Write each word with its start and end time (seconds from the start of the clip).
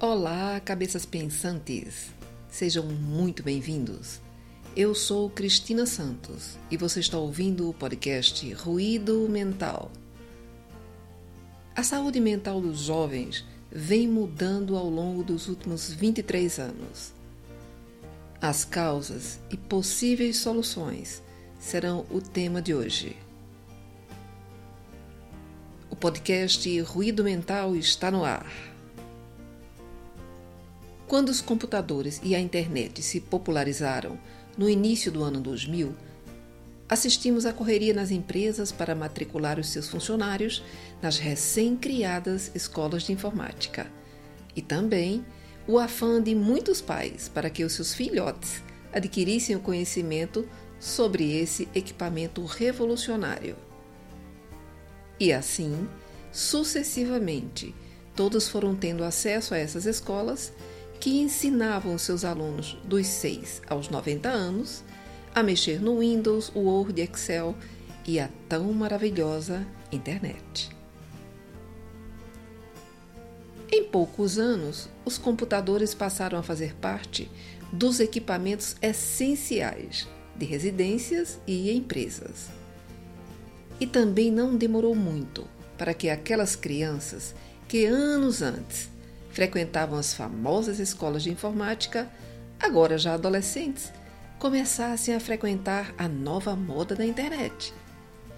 Olá, 0.00 0.60
cabeças 0.60 1.04
pensantes! 1.04 2.10
Sejam 2.48 2.84
muito 2.84 3.42
bem-vindos. 3.42 4.20
Eu 4.76 4.94
sou 4.94 5.28
Cristina 5.28 5.86
Santos 5.86 6.56
e 6.70 6.76
você 6.76 7.00
está 7.00 7.18
ouvindo 7.18 7.68
o 7.68 7.74
podcast 7.74 8.52
Ruído 8.52 9.28
Mental. 9.28 9.90
A 11.74 11.82
saúde 11.82 12.20
mental 12.20 12.60
dos 12.60 12.78
jovens 12.78 13.44
vem 13.72 14.06
mudando 14.06 14.76
ao 14.76 14.88
longo 14.88 15.24
dos 15.24 15.48
últimos 15.48 15.92
23 15.92 16.60
anos. 16.60 17.12
As 18.40 18.64
causas 18.64 19.40
e 19.50 19.56
possíveis 19.56 20.36
soluções 20.36 21.20
serão 21.58 22.06
o 22.08 22.20
tema 22.20 22.62
de 22.62 22.72
hoje. 22.72 23.16
O 25.90 25.96
podcast 25.96 26.80
Ruído 26.82 27.24
Mental 27.24 27.74
está 27.74 28.12
no 28.12 28.24
ar. 28.24 28.67
Quando 31.08 31.30
os 31.30 31.40
computadores 31.40 32.20
e 32.22 32.34
a 32.34 32.38
internet 32.38 33.02
se 33.02 33.18
popularizaram 33.18 34.18
no 34.58 34.68
início 34.68 35.10
do 35.10 35.24
ano 35.24 35.40
2000, 35.40 35.94
assistimos 36.86 37.46
à 37.46 37.52
correria 37.52 37.94
nas 37.94 38.10
empresas 38.10 38.70
para 38.70 38.94
matricular 38.94 39.58
os 39.58 39.70
seus 39.70 39.88
funcionários 39.88 40.62
nas 41.00 41.16
recém-criadas 41.16 42.52
escolas 42.54 43.04
de 43.04 43.12
informática 43.12 43.90
e 44.54 44.60
também 44.60 45.24
o 45.66 45.78
afã 45.78 46.22
de 46.22 46.34
muitos 46.34 46.82
pais 46.82 47.26
para 47.26 47.48
que 47.48 47.64
os 47.64 47.72
seus 47.72 47.94
filhotes 47.94 48.62
adquirissem 48.92 49.56
o 49.56 49.60
conhecimento 49.60 50.46
sobre 50.78 51.38
esse 51.38 51.66
equipamento 51.74 52.44
revolucionário. 52.44 53.56
E 55.18 55.32
assim, 55.32 55.88
sucessivamente, 56.30 57.74
todos 58.14 58.46
foram 58.46 58.76
tendo 58.76 59.02
acesso 59.02 59.54
a 59.54 59.58
essas 59.58 59.86
escolas 59.86 60.52
que 61.00 61.20
ensinavam 61.20 61.96
seus 61.96 62.24
alunos 62.24 62.76
dos 62.84 63.06
6 63.06 63.62
aos 63.68 63.88
90 63.88 64.28
anos 64.28 64.84
a 65.34 65.42
mexer 65.42 65.80
no 65.80 66.00
Windows, 66.00 66.50
Word, 66.54 67.00
Excel 67.00 67.54
e 68.06 68.18
a 68.18 68.28
tão 68.48 68.72
maravilhosa 68.72 69.66
internet. 69.92 70.70
Em 73.70 73.84
poucos 73.84 74.38
anos, 74.38 74.88
os 75.04 75.18
computadores 75.18 75.94
passaram 75.94 76.38
a 76.38 76.42
fazer 76.42 76.74
parte 76.74 77.30
dos 77.72 78.00
equipamentos 78.00 78.76
essenciais 78.80 80.08
de 80.34 80.46
residências 80.46 81.38
e 81.46 81.70
empresas. 81.70 82.48
E 83.78 83.86
também 83.86 84.32
não 84.32 84.56
demorou 84.56 84.94
muito 84.94 85.46
para 85.76 85.94
que 85.94 86.08
aquelas 86.08 86.56
crianças 86.56 87.34
que 87.68 87.84
anos 87.84 88.40
antes 88.40 88.88
frequentavam 89.38 89.96
as 89.96 90.12
famosas 90.14 90.80
escolas 90.80 91.22
de 91.22 91.30
informática, 91.30 92.10
agora 92.58 92.98
já 92.98 93.14
adolescentes, 93.14 93.92
começassem 94.36 95.14
a 95.14 95.20
frequentar 95.20 95.94
a 95.96 96.08
nova 96.08 96.56
moda 96.56 96.96
da 96.96 97.06
internet, 97.06 97.72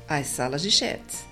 as 0.06 0.26
salas 0.26 0.60
de 0.60 0.70
chats. 0.70 1.24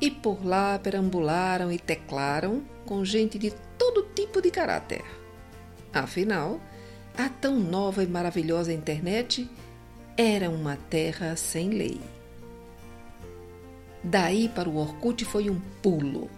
E 0.00 0.10
por 0.10 0.42
lá 0.42 0.78
perambularam 0.78 1.70
e 1.70 1.78
teclaram 1.78 2.62
com 2.86 3.04
gente 3.04 3.38
de 3.38 3.50
todo 3.76 4.08
tipo 4.14 4.40
de 4.40 4.50
caráter. 4.50 5.04
Afinal, 5.92 6.58
a 7.14 7.28
tão 7.28 7.60
nova 7.60 8.02
e 8.02 8.06
maravilhosa 8.06 8.72
internet 8.72 9.46
era 10.16 10.48
uma 10.48 10.78
terra 10.88 11.36
sem 11.36 11.68
lei. 11.68 12.00
Daí 14.02 14.48
para 14.48 14.66
o 14.66 14.78
Orkut 14.78 15.26
foi 15.26 15.50
um 15.50 15.60
pulo 15.82 16.30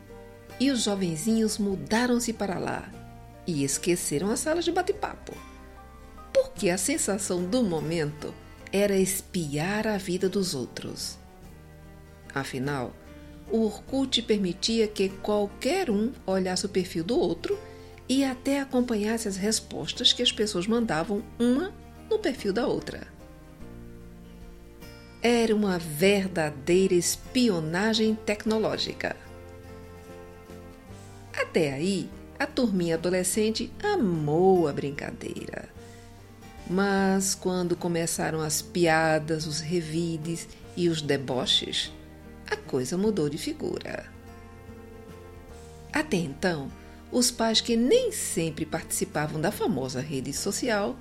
e 0.60 0.70
os 0.70 0.82
jovenzinhos 0.82 1.56
mudaram-se 1.56 2.34
para 2.34 2.58
lá 2.58 2.88
e 3.46 3.64
esqueceram 3.64 4.30
a 4.30 4.36
sala 4.36 4.60
de 4.60 4.70
bate-papo. 4.70 5.32
Porque 6.32 6.68
a 6.68 6.76
sensação 6.76 7.42
do 7.44 7.62
momento 7.64 8.32
era 8.70 8.96
espiar 8.96 9.86
a 9.86 9.96
vida 9.96 10.28
dos 10.28 10.54
outros. 10.54 11.18
Afinal, 12.34 12.94
o 13.50 13.64
Orkut 13.64 14.22
permitia 14.22 14.86
que 14.86 15.08
qualquer 15.08 15.90
um 15.90 16.12
olhasse 16.26 16.66
o 16.66 16.68
perfil 16.68 17.02
do 17.02 17.18
outro 17.18 17.58
e 18.08 18.22
até 18.22 18.60
acompanhasse 18.60 19.26
as 19.26 19.36
respostas 19.36 20.12
que 20.12 20.22
as 20.22 20.30
pessoas 20.30 20.66
mandavam 20.66 21.22
uma 21.38 21.74
no 22.08 22.18
perfil 22.18 22.52
da 22.52 22.66
outra. 22.66 23.06
Era 25.22 25.54
uma 25.54 25.78
verdadeira 25.78 26.94
espionagem 26.94 28.14
tecnológica. 28.14 29.16
Até 31.50 31.72
aí, 31.72 32.08
a 32.38 32.46
turminha 32.46 32.94
adolescente 32.94 33.72
amou 33.82 34.68
a 34.68 34.72
brincadeira. 34.72 35.68
Mas 36.70 37.34
quando 37.34 37.74
começaram 37.74 38.40
as 38.40 38.62
piadas, 38.62 39.48
os 39.48 39.58
revides 39.58 40.46
e 40.76 40.88
os 40.88 41.02
deboches, 41.02 41.92
a 42.48 42.54
coisa 42.54 42.96
mudou 42.96 43.28
de 43.28 43.36
figura. 43.36 44.06
Até 45.92 46.18
então, 46.18 46.70
os 47.10 47.32
pais 47.32 47.60
que 47.60 47.74
nem 47.74 48.12
sempre 48.12 48.64
participavam 48.64 49.40
da 49.40 49.50
famosa 49.50 50.00
rede 50.00 50.32
social 50.32 50.96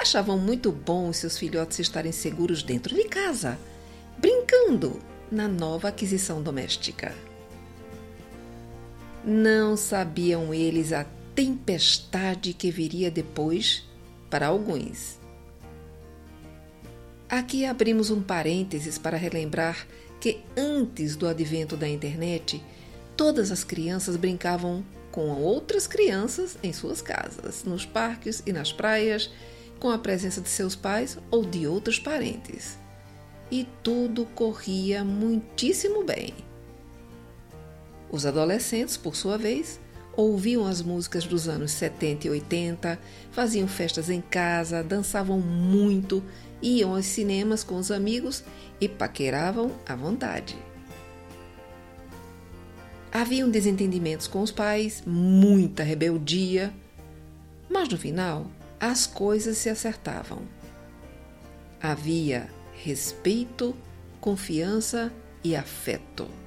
achavam 0.00 0.38
muito 0.38 0.70
bom 0.70 1.12
seus 1.12 1.36
filhotes 1.36 1.80
estarem 1.80 2.12
seguros 2.12 2.62
dentro 2.62 2.94
de 2.94 3.08
casa, 3.08 3.58
brincando 4.18 5.00
na 5.32 5.48
nova 5.48 5.88
aquisição 5.88 6.40
doméstica. 6.40 7.12
Não 9.26 9.74
sabiam 9.74 10.52
eles 10.52 10.92
a 10.92 11.06
tempestade 11.34 12.52
que 12.52 12.70
viria 12.70 13.10
depois 13.10 13.82
para 14.28 14.48
alguns. 14.48 15.18
Aqui 17.26 17.64
abrimos 17.64 18.10
um 18.10 18.22
parênteses 18.22 18.98
para 18.98 19.16
relembrar 19.16 19.86
que 20.20 20.40
antes 20.56 21.16
do 21.16 21.26
advento 21.26 21.74
da 21.74 21.88
internet, 21.88 22.62
todas 23.16 23.50
as 23.50 23.64
crianças 23.64 24.16
brincavam 24.16 24.84
com 25.10 25.30
outras 25.30 25.86
crianças 25.86 26.58
em 26.62 26.72
suas 26.72 27.00
casas, 27.00 27.64
nos 27.64 27.86
parques 27.86 28.42
e 28.44 28.52
nas 28.52 28.72
praias, 28.72 29.30
com 29.80 29.90
a 29.90 29.98
presença 29.98 30.40
de 30.40 30.48
seus 30.50 30.76
pais 30.76 31.18
ou 31.30 31.44
de 31.44 31.66
outros 31.66 31.98
parentes. 31.98 32.76
E 33.50 33.66
tudo 33.82 34.26
corria 34.26 35.02
muitíssimo 35.02 36.04
bem. 36.04 36.34
Os 38.14 38.24
adolescentes, 38.24 38.96
por 38.96 39.16
sua 39.16 39.36
vez, 39.36 39.80
ouviam 40.16 40.64
as 40.64 40.80
músicas 40.80 41.26
dos 41.26 41.48
anos 41.48 41.72
70 41.72 42.28
e 42.28 42.30
80, 42.30 42.96
faziam 43.32 43.66
festas 43.66 44.08
em 44.08 44.20
casa, 44.20 44.84
dançavam 44.84 45.40
muito, 45.40 46.22
iam 46.62 46.94
aos 46.94 47.06
cinemas 47.06 47.64
com 47.64 47.74
os 47.74 47.90
amigos 47.90 48.44
e 48.80 48.88
paqueravam 48.88 49.72
à 49.84 49.96
vontade. 49.96 50.56
Haviam 53.10 53.50
desentendimentos 53.50 54.28
com 54.28 54.42
os 54.42 54.52
pais, 54.52 55.02
muita 55.04 55.82
rebeldia, 55.82 56.72
mas 57.68 57.88
no 57.88 57.98
final 57.98 58.46
as 58.78 59.08
coisas 59.08 59.58
se 59.58 59.68
acertavam. 59.68 60.42
Havia 61.82 62.48
respeito, 62.74 63.74
confiança 64.20 65.12
e 65.42 65.56
afeto. 65.56 66.43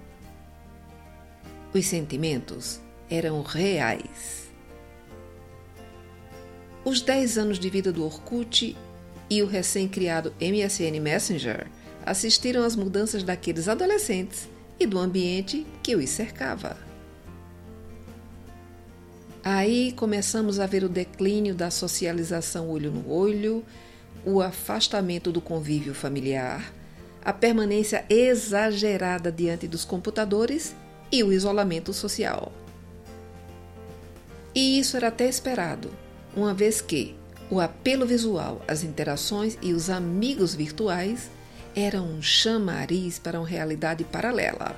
Os 1.73 1.85
sentimentos 1.85 2.79
eram 3.09 3.41
reais. 3.41 4.47
Os 6.83 7.01
10 7.01 7.37
anos 7.37 7.59
de 7.59 7.69
vida 7.69 7.91
do 7.91 8.05
Orkut 8.05 8.75
e 9.29 9.43
o 9.43 9.47
recém-criado 9.47 10.33
MSN 10.39 10.99
Messenger 11.01 11.67
assistiram 12.05 12.63
às 12.63 12.75
mudanças 12.75 13.23
daqueles 13.23 13.67
adolescentes 13.67 14.47
e 14.79 14.85
do 14.85 14.97
ambiente 14.97 15.67
que 15.83 15.95
os 15.95 16.09
cercava. 16.09 16.77
Aí 19.43 19.91
começamos 19.93 20.59
a 20.59 20.65
ver 20.65 20.83
o 20.83 20.89
declínio 20.89 21.53
da 21.53 21.69
socialização 21.69 22.69
olho 22.69 22.91
no 22.91 23.11
olho, 23.11 23.63
o 24.25 24.41
afastamento 24.41 25.31
do 25.31 25.41
convívio 25.41 25.93
familiar, 25.93 26.73
a 27.23 27.33
permanência 27.33 28.05
exagerada 28.09 29.31
diante 29.31 29.67
dos 29.67 29.83
computadores 29.83 30.73
e 31.11 31.23
o 31.23 31.31
isolamento 31.31 31.93
social. 31.93 32.51
E 34.53 34.79
isso 34.79 34.97
era 34.97 35.09
até 35.09 35.27
esperado, 35.27 35.91
uma 36.35 36.53
vez 36.53 36.81
que 36.81 37.15
o 37.49 37.59
apelo 37.59 38.05
visual, 38.05 38.61
as 38.67 38.83
interações 38.83 39.57
e 39.61 39.71
os 39.71 39.89
amigos 39.89 40.53
virtuais 40.53 41.29
eram 41.75 42.05
um 42.05 42.21
chamariz 42.21 43.19
para 43.19 43.39
uma 43.39 43.47
realidade 43.47 44.03
paralela, 44.03 44.75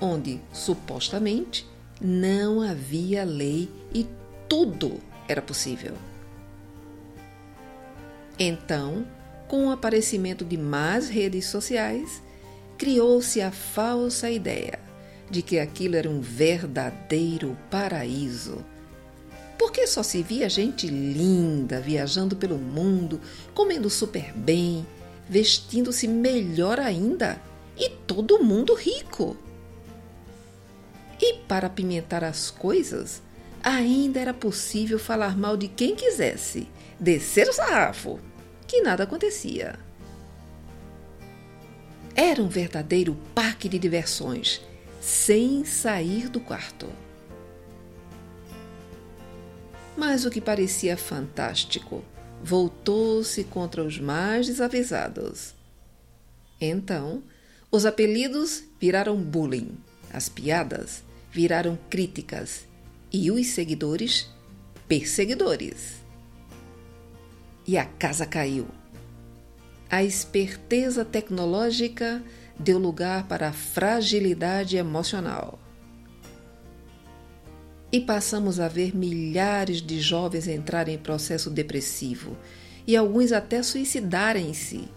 onde, 0.00 0.40
supostamente, 0.52 1.68
não 2.00 2.62
havia 2.62 3.24
lei 3.24 3.68
e 3.94 4.06
tudo 4.48 4.98
era 5.28 5.42
possível. 5.42 5.94
Então, 8.38 9.06
com 9.46 9.66
o 9.66 9.70
aparecimento 9.70 10.44
de 10.44 10.56
mais 10.56 11.10
redes 11.10 11.44
sociais, 11.44 12.22
criou-se 12.78 13.42
a 13.42 13.50
falsa 13.50 14.30
ideia 14.30 14.89
de 15.30 15.42
que 15.42 15.58
aquilo 15.58 15.96
era 15.96 16.10
um 16.10 16.20
verdadeiro 16.20 17.56
paraíso. 17.70 18.64
Porque 19.58 19.86
só 19.86 20.02
se 20.02 20.22
via 20.22 20.48
gente 20.48 20.86
linda 20.86 21.80
viajando 21.80 22.34
pelo 22.34 22.58
mundo, 22.58 23.20
comendo 23.54 23.88
super 23.88 24.32
bem, 24.32 24.86
vestindo-se 25.28 26.08
melhor 26.08 26.80
ainda 26.80 27.40
e 27.78 27.88
todo 27.88 28.42
mundo 28.42 28.74
rico. 28.74 29.36
E 31.20 31.34
para 31.46 31.66
apimentar 31.66 32.24
as 32.24 32.50
coisas, 32.50 33.22
ainda 33.62 34.18
era 34.18 34.34
possível 34.34 34.98
falar 34.98 35.36
mal 35.36 35.56
de 35.56 35.68
quem 35.68 35.94
quisesse, 35.94 36.66
descer 36.98 37.48
o 37.48 37.52
sarrafo, 37.52 38.18
que 38.66 38.80
nada 38.80 39.04
acontecia. 39.04 39.78
Era 42.14 42.42
um 42.42 42.48
verdadeiro 42.48 43.16
parque 43.34 43.68
de 43.68 43.78
diversões, 43.78 44.62
sem 45.00 45.64
sair 45.64 46.28
do 46.28 46.40
quarto. 46.40 46.86
Mas 49.96 50.24
o 50.24 50.30
que 50.30 50.40
parecia 50.40 50.96
fantástico 50.96 52.04
voltou-se 52.42 53.44
contra 53.44 53.82
os 53.82 53.98
mais 53.98 54.46
desavisados. 54.46 55.54
Então, 56.60 57.22
os 57.70 57.86
apelidos 57.86 58.64
viraram 58.80 59.16
bullying, 59.16 59.76
as 60.12 60.28
piadas 60.28 61.02
viraram 61.30 61.78
críticas 61.88 62.66
e 63.12 63.30
os 63.30 63.46
seguidores 63.48 64.28
perseguidores. 64.88 66.00
E 67.66 67.78
a 67.78 67.84
casa 67.84 68.26
caiu. 68.26 68.66
A 69.88 70.02
esperteza 70.02 71.04
tecnológica 71.04 72.22
deu 72.60 72.78
lugar 72.78 73.26
para 73.26 73.48
a 73.48 73.52
fragilidade 73.52 74.76
emocional. 74.76 75.58
E 77.90 78.00
passamos 78.00 78.60
a 78.60 78.68
ver 78.68 78.94
milhares 78.94 79.80
de 79.80 79.98
jovens 79.98 80.46
entrarem 80.46 80.94
em 80.94 80.98
processo 80.98 81.50
depressivo 81.50 82.36
e 82.86 82.96
alguns 82.96 83.32
até 83.32 83.62
suicidarem-se 83.62 84.88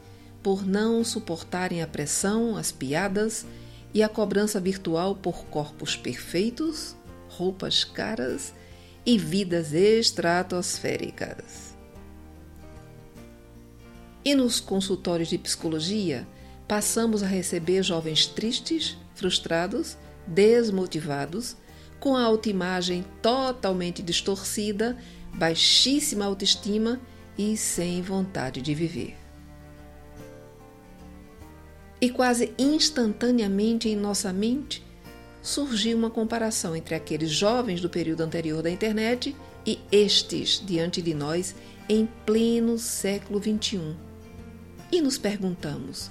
por 0.43 0.65
não 0.65 1.05
suportarem 1.05 1.81
a 1.81 1.87
pressão, 1.87 2.57
as 2.57 2.71
piadas 2.71 3.45
e 3.93 4.03
a 4.03 4.09
cobrança 4.09 4.59
virtual 4.59 5.15
por 5.15 5.45
corpos 5.45 5.95
perfeitos, 5.95 6.95
roupas 7.29 7.85
caras 7.85 8.53
e 9.05 9.17
vidas 9.17 9.73
estratosféricas. 9.73 11.73
E 14.25 14.35
nos 14.35 14.59
consultórios 14.59 15.29
de 15.29 15.37
psicologia, 15.37 16.27
passamos 16.73 17.21
a 17.21 17.27
receber 17.27 17.83
jovens 17.83 18.25
tristes, 18.25 18.97
frustrados, 19.13 19.95
desmotivados, 20.25 21.55
com 21.99 22.15
a 22.15 22.23
autoimagem 22.23 23.05
totalmente 23.21 24.01
distorcida, 24.01 24.97
baixíssima 25.35 26.25
autoestima 26.25 26.99
e 27.37 27.55
sem 27.55 28.01
vontade 28.01 28.59
de 28.59 28.73
viver. 28.73 29.15
E 32.01 32.09
quase 32.09 32.55
instantaneamente 32.57 33.87
em 33.87 33.95
nossa 33.95 34.33
mente 34.33 34.83
surgiu 35.43 35.95
uma 35.95 36.09
comparação 36.09 36.75
entre 36.75 36.95
aqueles 36.95 37.29
jovens 37.29 37.81
do 37.81 37.89
período 37.89 38.21
anterior 38.21 38.63
da 38.63 38.71
internet 38.71 39.35
e 39.63 39.79
estes 39.91 40.59
diante 40.65 41.03
de 41.03 41.13
nós 41.13 41.53
em 41.87 42.09
pleno 42.25 42.79
século 42.79 43.39
XXI. 43.39 43.95
E 44.91 45.01
nos 45.01 45.19
perguntamos: 45.19 46.09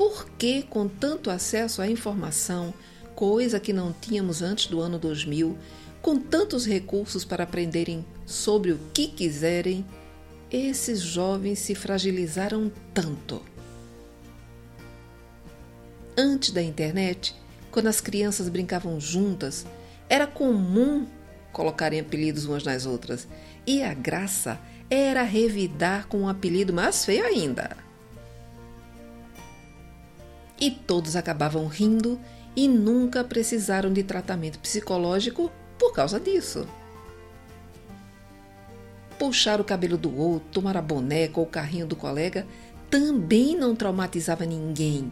por 0.00 0.30
que, 0.38 0.62
com 0.62 0.88
tanto 0.88 1.28
acesso 1.28 1.82
à 1.82 1.86
informação, 1.86 2.72
coisa 3.14 3.60
que 3.60 3.70
não 3.70 3.92
tínhamos 3.92 4.40
antes 4.40 4.64
do 4.64 4.80
ano 4.80 4.98
2000, 4.98 5.58
com 6.00 6.18
tantos 6.18 6.64
recursos 6.64 7.22
para 7.22 7.44
aprenderem 7.44 8.02
sobre 8.24 8.72
o 8.72 8.80
que 8.94 9.08
quiserem, 9.08 9.84
esses 10.50 11.02
jovens 11.02 11.58
se 11.58 11.74
fragilizaram 11.74 12.72
tanto? 12.94 13.42
Antes 16.16 16.50
da 16.50 16.62
internet, 16.62 17.36
quando 17.70 17.88
as 17.88 18.00
crianças 18.00 18.48
brincavam 18.48 18.98
juntas, 18.98 19.66
era 20.08 20.26
comum 20.26 21.06
colocarem 21.52 22.00
apelidos 22.00 22.46
umas 22.46 22.64
nas 22.64 22.86
outras, 22.86 23.28
e 23.66 23.82
a 23.82 23.92
graça 23.92 24.58
era 24.88 25.22
revidar 25.24 26.06
com 26.08 26.20
um 26.20 26.28
apelido 26.28 26.72
mais 26.72 27.04
feio 27.04 27.26
ainda 27.26 27.89
e 30.60 30.70
todos 30.70 31.16
acabavam 31.16 31.66
rindo 31.66 32.20
e 32.54 32.68
nunca 32.68 33.24
precisaram 33.24 33.92
de 33.92 34.02
tratamento 34.02 34.58
psicológico 34.58 35.50
por 35.78 35.92
causa 35.92 36.20
disso. 36.20 36.66
Puxar 39.18 39.60
o 39.60 39.64
cabelo 39.64 39.96
do 39.96 40.14
outro, 40.16 40.48
tomar 40.50 40.76
a 40.76 40.82
boneca 40.82 41.40
ou 41.40 41.46
o 41.46 41.50
carrinho 41.50 41.86
do 41.86 41.96
colega 41.96 42.46
também 42.90 43.56
não 43.56 43.74
traumatizava 43.74 44.44
ninguém. 44.44 45.10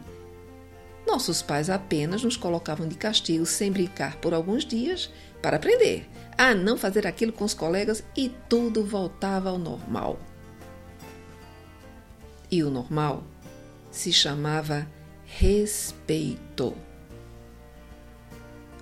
Nossos 1.06 1.40
pais 1.40 1.70
apenas 1.70 2.22
nos 2.22 2.36
colocavam 2.36 2.86
de 2.86 2.96
castigo 2.96 3.46
sem 3.46 3.72
brincar 3.72 4.16
por 4.16 4.34
alguns 4.34 4.64
dias 4.64 5.10
para 5.40 5.56
aprender 5.56 6.06
a 6.36 6.54
não 6.54 6.76
fazer 6.76 7.06
aquilo 7.06 7.32
com 7.32 7.44
os 7.44 7.54
colegas 7.54 8.04
e 8.16 8.28
tudo 8.48 8.84
voltava 8.84 9.48
ao 9.48 9.58
normal. 9.58 10.18
E 12.50 12.62
o 12.62 12.70
normal 12.70 13.24
se 13.90 14.12
chamava 14.12 14.86
respeito. 15.30 16.74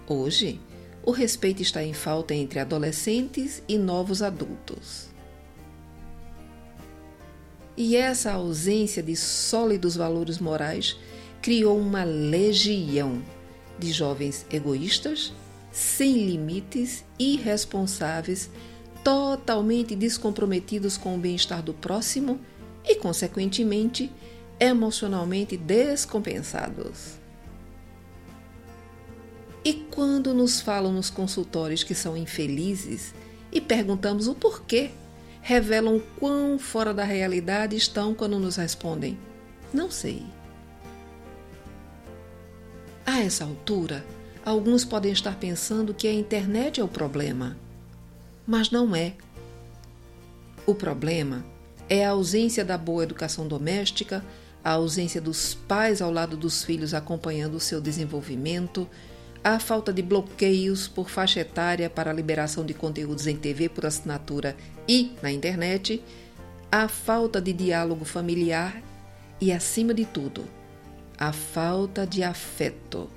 Hoje, 0.07 0.61
o 1.05 1.11
respeito 1.11 1.61
está 1.61 1.83
em 1.83 1.93
falta 1.93 2.35
entre 2.35 2.61
adolescentes 2.61 3.63
e 3.69 3.77
novos 3.77 4.23
adultos. 4.23 5.09
E 7.77 7.97
essa 7.97 8.33
ausência 8.33 9.03
de 9.03 9.15
sólidos 9.17 9.97
valores 9.97 10.39
morais 10.39 10.97
criou 11.43 11.79
uma 11.79 12.05
legião 12.05 13.21
de 13.79 13.93
jovens 13.93 14.47
egoístas, 14.51 15.35
sem 15.73 16.27
limites, 16.27 17.05
irresponsáveis, 17.19 18.49
totalmente 19.05 19.95
descomprometidos 19.95 20.97
com 20.97 21.17
o 21.17 21.19
bem-estar 21.19 21.63
do 21.63 21.75
próximo 21.75 22.41
e, 22.85 22.95
consequentemente, 22.95 24.11
emocionalmente 24.59 25.57
descompensados. 25.57 27.17
E 29.65 29.75
quando 29.91 30.33
nos 30.33 30.61
falam 30.61 30.93
nos 30.93 31.11
consultórios 31.11 31.83
que 31.83 31.95
são 31.95 32.17
infelizes 32.17 33.13
e 33.51 33.61
perguntamos 33.61 34.29
o 34.29 34.35
porquê, 34.35 34.91
revelam 35.43 36.01
quão 36.19 36.59
fora 36.59 36.95
da 36.95 37.05
realidade 37.05 37.77
estão 37.77 38.15
quando 38.15 38.39
nos 38.39 38.57
respondem: 38.57 39.19
Não 39.73 39.91
sei. 39.91 40.25
A 43.05 43.21
essa 43.21 43.45
altura, 43.45 44.05
alguns 44.45 44.85
podem 44.85 45.13
estar 45.13 45.37
pensando 45.37 45.95
que 45.95 46.07
a 46.07 46.13
internet 46.13 46.81
é 46.81 46.85
o 46.85 46.89
problema. 46.89 47.57
Mas 48.47 48.71
não 48.71 48.95
é. 48.95 49.15
O 50.67 50.75
problema 50.75 51.45
é 51.89 52.05
a 52.05 52.11
ausência 52.11 52.65
da 52.65 52.77
boa 52.77 53.05
educação 53.05 53.47
doméstica, 53.47 54.25
a 54.67 54.73
ausência 54.73 55.21
dos 55.21 55.55
pais 55.55 56.03
ao 56.03 56.11
lado 56.11 56.37
dos 56.37 56.65
filhos 56.65 56.93
acompanhando 56.93 57.55
o 57.55 57.61
seu 57.61 57.81
desenvolvimento, 57.81 58.91
a 59.45 59.61
falta 59.61 59.93
de 59.93 60.03
bloqueios 60.03 60.89
por 60.89 61.09
faixa 61.09 61.39
etária 61.39 61.89
para 61.89 62.11
a 62.11 62.13
liberação 62.13 62.67
de 62.67 62.75
conteúdos 62.75 63.29
em 63.29 63.37
TV 63.37 63.69
por 63.69 63.87
assinatura 63.87 64.57
e 64.89 65.13
na 65.23 65.31
internet, 65.31 66.03
a 66.69 66.89
falta 66.89 67.41
de 67.41 67.53
diálogo 67.53 68.05
familiar 68.05 68.83
e, 69.41 69.53
acima 69.53 69.95
de 69.95 70.05
tudo, 70.05 70.45
a 71.17 71.33
falta 71.33 72.05
de 72.05 72.25
afeto. 72.25 73.09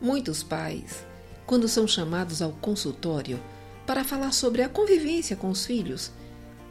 Muitos 0.00 0.42
pais, 0.42 1.04
quando 1.44 1.68
são 1.68 1.86
chamados 1.86 2.40
ao 2.40 2.52
consultório 2.52 3.38
para 3.86 4.02
falar 4.02 4.32
sobre 4.32 4.62
a 4.62 4.68
convivência 4.70 5.36
com 5.36 5.50
os 5.50 5.66
filhos, 5.66 6.10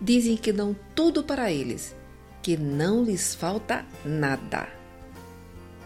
dizem 0.04 0.36
que 0.36 0.52
dão 0.52 0.76
tudo 0.94 1.24
para 1.24 1.50
eles, 1.50 1.96
que 2.42 2.58
não 2.58 3.06
lhes 3.06 3.34
falta 3.34 3.86
nada. 4.04 4.68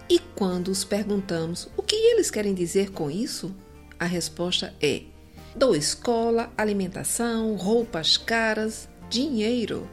E 0.09 0.17
quando 0.35 0.69
os 0.69 0.83
perguntamos 0.83 1.69
o 1.77 1.83
que 1.83 1.95
eles 1.95 2.31
querem 2.31 2.55
dizer 2.55 2.91
com 2.91 3.11
isso, 3.11 3.53
a 3.99 4.05
resposta 4.05 4.73
é: 4.81 5.03
dou 5.55 5.75
escola, 5.75 6.51
alimentação, 6.57 7.55
roupas 7.55 8.17
caras, 8.17 8.89
dinheiro. 9.07 9.87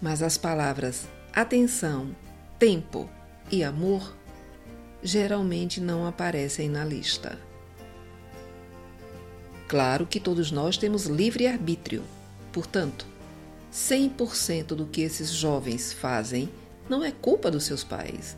Mas 0.00 0.22
as 0.22 0.38
palavras 0.38 1.08
atenção, 1.32 2.14
tempo 2.56 3.10
e 3.50 3.64
amor 3.64 4.14
geralmente 5.02 5.80
não 5.80 6.06
aparecem 6.06 6.68
na 6.68 6.84
lista. 6.84 7.36
Claro 9.66 10.06
que 10.06 10.20
todos 10.20 10.52
nós 10.52 10.76
temos 10.76 11.06
livre 11.06 11.46
arbítrio 11.46 12.04
Portanto, 12.54 13.04
100% 13.72 14.66
do 14.76 14.86
que 14.86 15.00
esses 15.00 15.28
jovens 15.28 15.92
fazem 15.92 16.48
não 16.88 17.02
é 17.02 17.10
culpa 17.10 17.50
dos 17.50 17.64
seus 17.64 17.82
pais. 17.82 18.36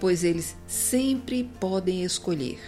pois 0.00 0.24
eles 0.24 0.56
sempre 0.66 1.44
podem 1.60 2.02
escolher. 2.02 2.58